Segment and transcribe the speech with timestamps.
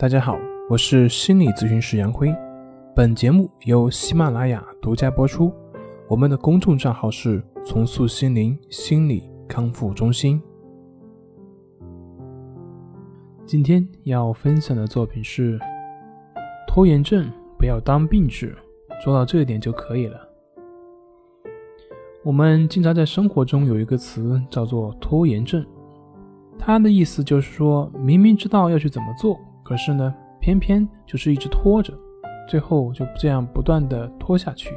[0.00, 0.38] 大家好，
[0.70, 2.32] 我是心理咨询师杨辉。
[2.94, 5.52] 本节目由喜马拉雅独家播出。
[6.06, 10.40] 我们的公众账号是“重塑心灵心理康复中心”。
[13.44, 15.58] 今天要分享的作品是：
[16.68, 17.28] 拖延症
[17.58, 18.56] 不要当病治，
[19.02, 20.16] 做到这一点就可以了。
[22.22, 25.66] 我们经常在生活中有一个词叫做拖延症，
[26.56, 29.36] 它的意思就是说明明知道要去怎么做。
[29.68, 31.92] 可是呢，偏偏就是一直拖着，
[32.48, 34.70] 最后就这样不断的拖下去。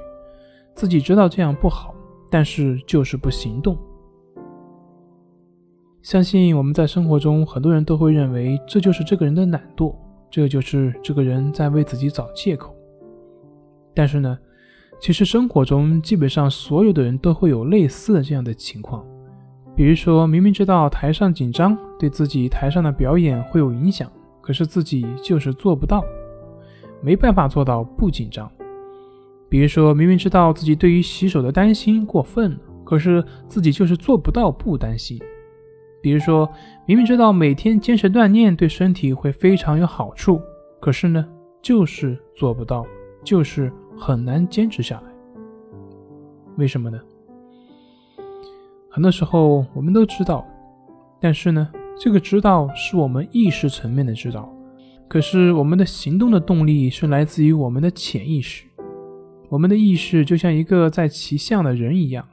[0.76, 1.96] 自己知道这样不好，
[2.30, 3.78] 但是就是不行动。
[6.02, 9.96] 相信我们在生活中，很多人都会认为这就是这个人的懒惰，
[10.30, 12.76] 这就是这个人在为自己找借口。
[13.94, 14.38] 但是呢，
[15.00, 19.06] 其实生活中基本上所有的人都会有类似的这样的情况，
[19.74, 24.12] 比如说明明知道台上紧张对自己台上的表演会有影响。
[24.42, 26.04] 可是自己就是做不到，
[27.02, 28.52] 没办法做到不紧张。
[29.48, 35.20] 比如说明明知道自己对于洗手的担心过分了，可是自己就是做不到不担心。
[36.02, 36.50] 比如说
[36.86, 40.42] 明明知道每天坚持锻炼对身体会非常有好处，
[40.80, 41.28] 可是呢，
[41.62, 42.86] 就是做不到，
[43.24, 45.12] 就是很难坚持下来。
[46.58, 47.00] 为什么呢？
[48.90, 50.46] 很多时候我们都知道，
[51.20, 51.70] 但是呢？
[52.04, 54.52] 这个知道是我们意识层面的知道，
[55.08, 58.66] 可是我们的行动的动力是来自于我们的潜意识。
[59.50, 62.28] 我们的意识就像一个在骑象的人一样，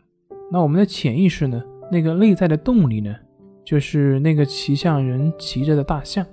[0.50, 1.62] 那我们的潜意识呢？
[1.92, 3.14] 那个内在的动力呢？
[3.62, 6.24] 就是那个骑象人骑着的大象。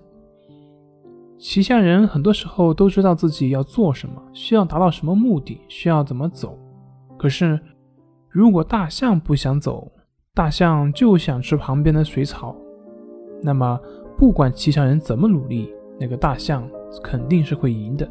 [1.38, 6.58] 骑象人很多时候都知道自己要做什么，需要达到什么目的，需要怎么走。
[7.18, 7.60] 可是
[8.30, 9.92] 如果大象不想走，
[10.34, 12.56] 大象就想吃旁边的水草。
[13.46, 13.80] 那么，
[14.18, 16.68] 不管骑象人怎么努力，那个大象
[17.04, 18.10] 肯定是会赢的。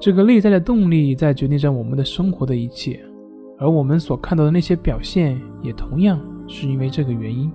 [0.00, 3.00] 这个内在的动力在决定着我们的生活的一切，
[3.56, 7.52] 而我们所看到的那些表现，也同样是因为这个原因。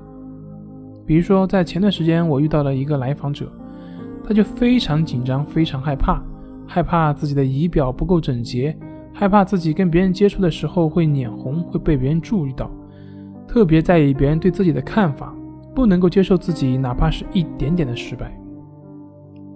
[1.06, 3.52] 比如说，在前段时间，我遇到了一个来访者，
[4.24, 6.24] 他就非常紧张，非常害怕，
[6.66, 8.78] 害怕自己的仪表不够整洁，
[9.12, 12.72] 害怕自己跟别人接触的时候会脸红，会被别人注意到，
[13.48, 15.36] 特别在意别人对自己的看法。
[15.76, 18.36] 不能够接受自己哪怕是一点点的失败，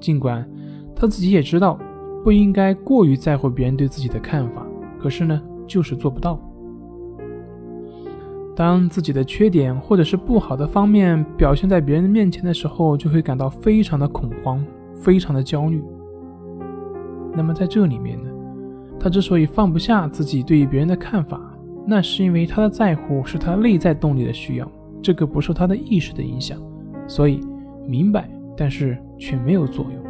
[0.02, 0.48] 尽管
[0.94, 1.80] 他自己也知道
[2.24, 4.68] 不应该过于在乎别人对自己的看法，
[5.00, 6.38] 可是呢，就是做不到。
[8.54, 14.62] 当自己的缺点或者是不好的方面表现在别人面前的时候，就会感到非常的恐慌，
[14.94, 15.82] 非常的焦虑。
[17.34, 18.30] 那么在这里面呢，
[19.00, 21.40] 他之所以放不下自己对于别人的看法，
[21.88, 24.70] 那是因为他的在乎是他内在动力的需要。
[25.02, 26.62] 这个不受他的意识的影响，
[27.08, 27.40] 所以
[27.88, 30.04] 明白，但是却没有作用。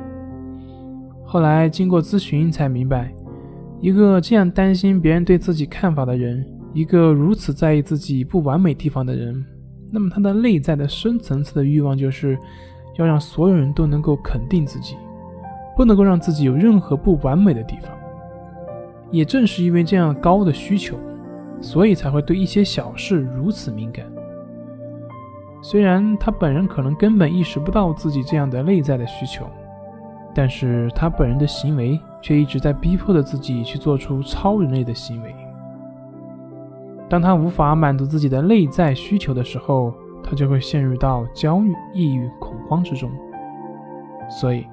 [1.24, 3.14] 后来经过咨询才明白，
[3.80, 9.46] 一个这样担心别人对自己看法的人，一个如此在意自己不完美地方的人，
[9.92, 12.38] 那么他的内在的深层次的欲望就是
[12.98, 14.96] 要让所有人都能够肯定自己，
[15.78, 17.92] 不能够让自己有任何不完美的地方。
[19.12, 20.98] 也正是因为这样高的需求，
[21.62, 24.06] 所以才会对一些小事如此敏感。
[25.62, 29.46] 虽然他本人可能根本意识不到自己这样的内在的需求，
[30.34, 35.36] 但是他本人的行为却一直在逼迫着自己去做出超人类的行为。
[37.10, 39.94] 当他无法满足自己的内在需求的时候，
[40.24, 43.10] 他就会陷入到焦虑、抑郁、恐慌之中。
[44.30, 44.66] 所以，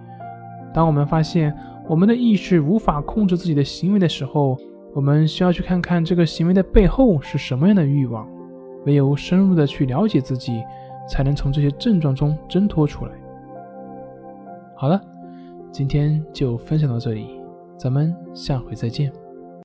[0.73, 1.57] 当我们发现
[1.89, 4.57] 我们的意识无法控制自己的行为的时候，
[4.95, 8.29] 我们需要去看看这个行为的背后是什么样的欲望。
[8.87, 10.65] 唯有深入的去了解自己，
[11.09, 13.13] 才能从这些症状中挣脱出来。
[14.75, 15.01] 好了，
[15.71, 17.41] 今天就分享到这里，
[17.77, 19.13] 咱们下回再见。